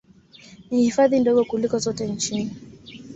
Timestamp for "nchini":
2.07-2.51